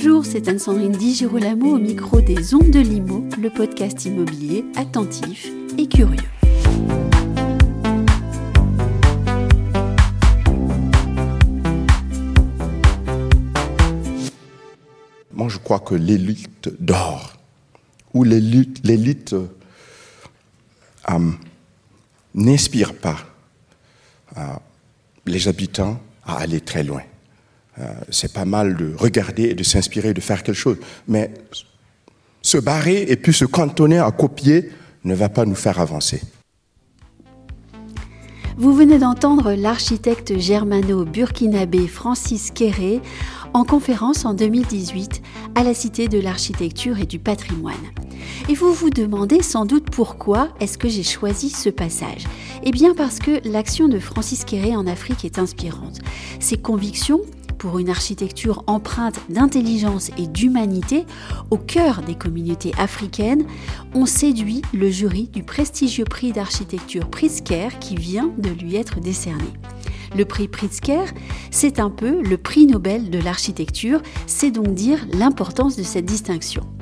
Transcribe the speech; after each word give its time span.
Bonjour, 0.00 0.24
c'est 0.24 0.46
Anne-Sandrine 0.46 0.92
Di 0.92 1.12
Girolamo 1.12 1.74
au 1.74 1.78
micro 1.78 2.20
des 2.20 2.54
Ondes 2.54 2.70
de 2.70 2.78
Limo, 2.78 3.24
le 3.36 3.50
podcast 3.50 4.04
immobilier 4.04 4.64
attentif 4.76 5.48
et 5.76 5.88
curieux. 5.88 6.22
Moi, 15.32 15.48
je 15.48 15.58
crois 15.58 15.80
que 15.80 15.96
l'élite 15.96 16.70
dort, 16.78 17.32
ou 18.14 18.22
l'élite 18.22 19.32
euh, 19.32 19.48
n'inspire 22.36 22.94
pas 22.94 23.16
euh, 24.36 24.42
les 25.26 25.48
habitants 25.48 26.00
à 26.24 26.36
aller 26.36 26.60
très 26.60 26.84
loin. 26.84 27.02
Euh, 27.80 27.92
c'est 28.10 28.32
pas 28.32 28.44
mal 28.44 28.76
de 28.76 28.94
regarder 28.96 29.44
et 29.44 29.54
de 29.54 29.62
s'inspirer, 29.62 30.14
de 30.14 30.20
faire 30.20 30.42
quelque 30.42 30.56
chose. 30.56 30.78
Mais 31.06 31.32
se 32.42 32.58
barrer 32.58 33.02
et 33.08 33.16
puis 33.16 33.32
se 33.32 33.44
cantonner 33.44 33.98
à 33.98 34.10
copier 34.10 34.70
ne 35.04 35.14
va 35.14 35.28
pas 35.28 35.44
nous 35.44 35.54
faire 35.54 35.78
avancer. 35.78 36.20
Vous 38.56 38.72
venez 38.72 38.98
d'entendre 38.98 39.52
l'architecte 39.52 40.36
germano-burkinabé 40.36 41.86
Francis 41.86 42.50
Kéré 42.50 43.00
en 43.54 43.62
conférence 43.64 44.24
en 44.24 44.34
2018 44.34 45.22
à 45.54 45.62
la 45.62 45.74
Cité 45.74 46.08
de 46.08 46.18
l'Architecture 46.18 46.98
et 46.98 47.06
du 47.06 47.20
Patrimoine. 47.20 47.76
Et 48.48 48.54
vous 48.54 48.72
vous 48.72 48.90
demandez 48.90 49.42
sans 49.42 49.64
doute 49.64 49.90
pourquoi 49.90 50.48
est-ce 50.58 50.76
que 50.76 50.88
j'ai 50.88 51.04
choisi 51.04 51.50
ce 51.50 51.70
passage 51.70 52.24
Eh 52.64 52.72
bien 52.72 52.94
parce 52.94 53.20
que 53.20 53.40
l'action 53.48 53.86
de 53.86 54.00
Francis 54.00 54.44
Kéré 54.44 54.74
en 54.74 54.88
Afrique 54.88 55.24
est 55.24 55.38
inspirante. 55.38 56.00
Ses 56.40 56.56
convictions 56.56 57.20
pour 57.58 57.78
une 57.78 57.90
architecture 57.90 58.62
empreinte 58.66 59.20
d'intelligence 59.28 60.10
et 60.16 60.26
d'humanité 60.26 61.04
au 61.50 61.58
cœur 61.58 62.02
des 62.02 62.14
communautés 62.14 62.72
africaines 62.78 63.44
ont 63.94 64.06
séduit 64.06 64.62
le 64.72 64.90
jury 64.90 65.28
du 65.28 65.42
prestigieux 65.42 66.04
prix 66.04 66.32
d'architecture 66.32 67.10
Pritzker 67.10 67.78
qui 67.80 67.96
vient 67.96 68.30
de 68.38 68.50
lui 68.50 68.76
être 68.76 69.00
décerné. 69.00 69.52
Le 70.16 70.24
prix 70.24 70.48
Pritzker, 70.48 71.04
c'est 71.50 71.80
un 71.80 71.90
peu 71.90 72.22
le 72.22 72.38
prix 72.38 72.66
Nobel 72.66 73.10
de 73.10 73.18
l'architecture, 73.18 74.00
c'est 74.26 74.50
donc 74.50 74.74
dire 74.74 75.06
l'importance 75.12 75.76
de 75.76 75.82
cette 75.82 76.06
distinction. 76.06 76.77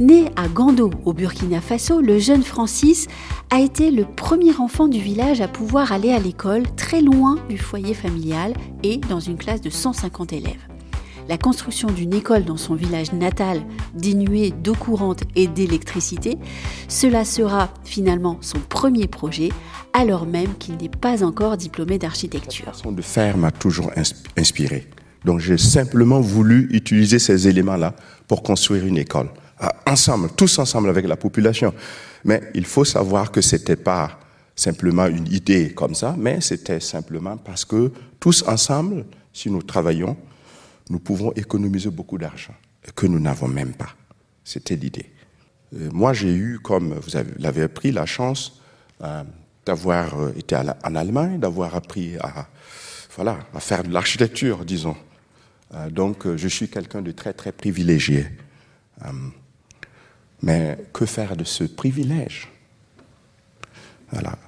Né 0.00 0.24
à 0.34 0.48
Gando, 0.48 0.90
au 1.04 1.12
Burkina 1.12 1.60
Faso, 1.60 2.00
le 2.00 2.18
jeune 2.18 2.42
Francis 2.42 3.06
a 3.50 3.60
été 3.60 3.92
le 3.92 4.04
premier 4.04 4.56
enfant 4.56 4.88
du 4.88 4.98
village 4.98 5.40
à 5.40 5.46
pouvoir 5.46 5.92
aller 5.92 6.10
à 6.10 6.18
l'école 6.18 6.64
très 6.74 7.00
loin 7.00 7.38
du 7.48 7.58
foyer 7.58 7.94
familial 7.94 8.54
et 8.82 8.96
dans 8.96 9.20
une 9.20 9.36
classe 9.36 9.60
de 9.60 9.70
150 9.70 10.32
élèves. 10.32 10.66
La 11.28 11.38
construction 11.38 11.88
d'une 11.90 12.12
école 12.12 12.44
dans 12.44 12.56
son 12.56 12.74
village 12.74 13.12
natal, 13.12 13.62
dénuée 13.94 14.50
d'eau 14.50 14.74
courante 14.74 15.22
et 15.36 15.46
d'électricité, 15.46 16.38
cela 16.88 17.24
sera 17.24 17.72
finalement 17.84 18.38
son 18.40 18.58
premier 18.58 19.06
projet, 19.06 19.50
alors 19.92 20.26
même 20.26 20.54
qu'il 20.58 20.76
n'est 20.76 20.88
pas 20.88 21.22
encore 21.22 21.56
diplômé 21.56 21.98
d'architecture. 21.98 22.66
La 22.66 22.72
façon 22.72 22.90
de 22.90 23.00
faire 23.00 23.36
m'a 23.36 23.52
toujours 23.52 23.92
inspiré. 24.36 24.88
Donc 25.24 25.38
j'ai 25.38 25.56
simplement 25.56 26.20
voulu 26.20 26.68
utiliser 26.72 27.20
ces 27.20 27.46
éléments-là 27.46 27.94
pour 28.26 28.42
construire 28.42 28.84
une 28.84 28.98
école. 28.98 29.30
Ensemble, 29.86 30.30
tous 30.36 30.58
ensemble 30.58 30.88
avec 30.88 31.06
la 31.06 31.16
population. 31.16 31.74
Mais 32.24 32.42
il 32.54 32.64
faut 32.64 32.84
savoir 32.84 33.30
que 33.30 33.40
ce 33.40 33.56
n'était 33.56 33.76
pas 33.76 34.18
simplement 34.56 35.06
une 35.06 35.26
idée 35.26 35.72
comme 35.74 35.94
ça, 35.94 36.14
mais 36.16 36.40
c'était 36.40 36.80
simplement 36.80 37.36
parce 37.36 37.64
que 37.64 37.92
tous 38.20 38.42
ensemble, 38.46 39.04
si 39.32 39.50
nous 39.50 39.62
travaillons, 39.62 40.16
nous 40.90 40.98
pouvons 40.98 41.32
économiser 41.32 41.90
beaucoup 41.90 42.18
d'argent 42.18 42.54
que 42.94 43.06
nous 43.06 43.18
n'avons 43.20 43.48
même 43.48 43.72
pas. 43.72 43.90
C'était 44.44 44.76
l'idée. 44.76 45.10
Euh, 45.74 45.90
moi, 45.92 46.12
j'ai 46.12 46.32
eu, 46.32 46.58
comme 46.62 46.94
vous 46.94 47.10
l'avez 47.38 47.62
appris, 47.62 47.92
la 47.92 48.06
chance 48.06 48.60
euh, 49.02 49.22
d'avoir 49.64 50.18
euh, 50.20 50.32
été 50.36 50.56
en 50.56 50.94
Allemagne, 50.94 51.40
d'avoir 51.40 51.74
appris 51.74 52.16
à 52.18 52.46
faire 53.60 53.84
de 53.84 53.92
l'architecture, 53.92 54.64
disons. 54.64 54.96
donc, 55.90 56.26
je 56.36 56.48
suis 56.48 56.68
quelqu'un 56.68 57.00
de 57.00 57.12
très, 57.12 57.32
très 57.32 57.52
privilégié. 57.52 58.26
Mais 60.42 60.78
que 60.92 61.06
faire 61.06 61.36
de 61.36 61.44
ce 61.44 61.64
privilège? 61.64 62.48
Voilà. 64.10 64.38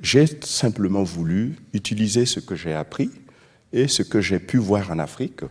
J'ai 0.00 0.26
simplement 0.42 1.02
voulu 1.02 1.56
utiliser 1.72 2.26
ce 2.26 2.40
que 2.40 2.56
j'ai 2.56 2.74
appris 2.74 3.10
et 3.72 3.88
ce 3.88 4.02
que 4.02 4.20
j'ai 4.20 4.40
pu 4.40 4.56
voir 4.56 4.90
en 4.90 4.98
Afrique 4.98 5.42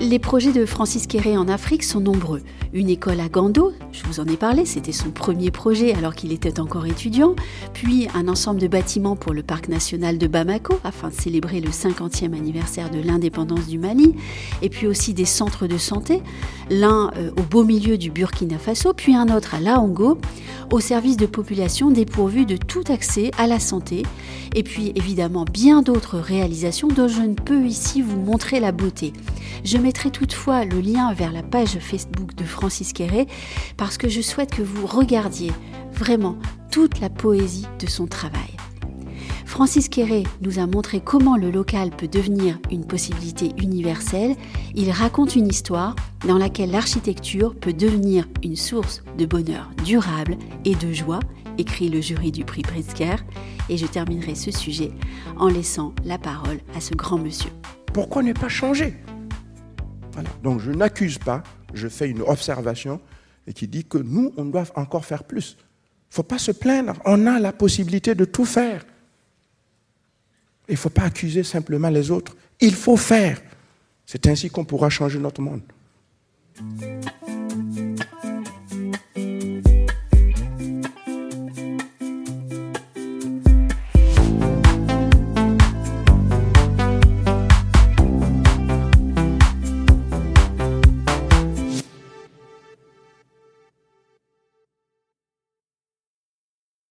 les 0.00 0.18
projets 0.20 0.52
de 0.52 0.64
Francis 0.64 1.06
Kéré 1.06 1.36
en 1.36 1.48
Afrique 1.48 1.82
sont 1.82 2.00
nombreux. 2.00 2.42
Une 2.72 2.88
école 2.88 3.18
à 3.20 3.28
Gando, 3.28 3.72
je 3.90 4.04
vous 4.04 4.20
en 4.20 4.26
ai 4.26 4.36
parlé, 4.36 4.64
c'était 4.64 4.92
son 4.92 5.10
premier 5.10 5.50
projet 5.50 5.92
alors 5.94 6.14
qu'il 6.14 6.32
était 6.32 6.60
encore 6.60 6.86
étudiant, 6.86 7.34
puis 7.72 8.06
un 8.14 8.28
ensemble 8.28 8.60
de 8.60 8.68
bâtiments 8.68 9.16
pour 9.16 9.32
le 9.32 9.42
parc 9.42 9.68
national 9.68 10.16
de 10.18 10.26
Bamako 10.28 10.78
afin 10.84 11.08
de 11.08 11.14
célébrer 11.14 11.60
le 11.60 11.70
50e 11.70 12.36
anniversaire 12.36 12.90
de 12.90 13.00
l'indépendance 13.00 13.66
du 13.66 13.78
Mali, 13.78 14.14
et 14.62 14.68
puis 14.68 14.86
aussi 14.86 15.14
des 15.14 15.24
centres 15.24 15.66
de 15.66 15.78
santé, 15.78 16.22
l'un 16.70 17.10
euh, 17.16 17.30
au 17.36 17.42
beau 17.42 17.64
milieu 17.64 17.98
du 17.98 18.10
Burkina 18.10 18.58
Faso, 18.58 18.92
puis 18.92 19.16
un 19.16 19.34
autre 19.34 19.54
à 19.54 19.60
Laongo, 19.60 20.18
au 20.70 20.80
service 20.80 21.16
de 21.16 21.26
populations 21.26 21.90
dépourvues 21.90 22.46
de 22.46 22.56
tout 22.56 22.84
accès 22.88 23.30
à 23.38 23.46
la 23.46 23.58
santé, 23.58 24.02
et 24.54 24.62
puis 24.62 24.92
évidemment 24.94 25.44
bien 25.44 25.82
d'autres 25.82 26.18
réalisations 26.18 26.88
dont 26.88 27.08
je 27.08 27.22
ne 27.22 27.34
peux 27.34 27.64
ici 27.64 28.02
vous 28.02 28.18
montrer 28.18 28.60
la 28.60 28.72
beauté. 28.72 29.12
Je 29.64 29.78
mettrai 29.78 30.10
toutefois 30.10 30.64
le 30.64 30.80
lien 30.80 31.12
vers 31.12 31.32
la 31.32 31.42
page 31.42 31.78
Facebook 31.78 32.34
de 32.34 32.44
Francis 32.44 32.92
Quéré 32.92 33.26
parce 33.76 33.98
que 33.98 34.08
je 34.08 34.20
souhaite 34.20 34.54
que 34.54 34.62
vous 34.62 34.86
regardiez 34.86 35.52
vraiment 35.92 36.36
toute 36.70 37.00
la 37.00 37.10
poésie 37.10 37.66
de 37.80 37.86
son 37.86 38.06
travail. 38.06 38.57
Francis 39.58 39.88
Quéré 39.88 40.22
nous 40.40 40.60
a 40.60 40.68
montré 40.68 41.00
comment 41.00 41.36
le 41.36 41.50
local 41.50 41.90
peut 41.90 42.06
devenir 42.06 42.60
une 42.70 42.86
possibilité 42.86 43.50
universelle. 43.58 44.36
Il 44.76 44.88
raconte 44.92 45.34
une 45.34 45.48
histoire 45.48 45.96
dans 46.28 46.38
laquelle 46.38 46.70
l'architecture 46.70 47.56
peut 47.56 47.72
devenir 47.72 48.28
une 48.44 48.54
source 48.54 49.02
de 49.18 49.26
bonheur 49.26 49.68
durable 49.84 50.36
et 50.64 50.76
de 50.76 50.92
joie, 50.92 51.18
écrit 51.58 51.88
le 51.88 52.00
jury 52.00 52.30
du 52.30 52.44
prix 52.44 52.62
Pritzker. 52.62 53.16
Et 53.68 53.76
je 53.76 53.86
terminerai 53.86 54.36
ce 54.36 54.52
sujet 54.52 54.92
en 55.36 55.48
laissant 55.48 55.92
la 56.04 56.18
parole 56.18 56.60
à 56.76 56.80
ce 56.80 56.94
grand 56.94 57.18
monsieur. 57.18 57.50
Pourquoi 57.92 58.22
ne 58.22 58.34
pas 58.34 58.48
changer? 58.48 58.94
Donc 60.44 60.60
je 60.60 60.70
n'accuse 60.70 61.18
pas, 61.18 61.42
je 61.74 61.88
fais 61.88 62.08
une 62.08 62.22
observation 62.22 63.00
qui 63.56 63.66
dit 63.66 63.84
que 63.84 63.98
nous, 63.98 64.32
on 64.36 64.44
doit 64.44 64.66
encore 64.76 65.04
faire 65.04 65.24
plus. 65.24 65.56
Il 65.58 66.10
ne 66.10 66.14
faut 66.14 66.22
pas 66.22 66.38
se 66.38 66.52
plaindre, 66.52 66.92
on 67.04 67.26
a 67.26 67.40
la 67.40 67.50
possibilité 67.50 68.14
de 68.14 68.24
tout 68.24 68.44
faire. 68.44 68.84
Il 70.68 70.72
ne 70.72 70.76
faut 70.76 70.90
pas 70.90 71.02
accuser 71.02 71.42
simplement 71.42 71.88
les 71.88 72.10
autres. 72.10 72.36
Il 72.60 72.74
faut 72.74 72.96
faire. 72.96 73.40
C'est 74.04 74.26
ainsi 74.26 74.50
qu'on 74.50 74.64
pourra 74.64 74.90
changer 74.90 75.18
notre 75.18 75.40
monde. 75.40 75.62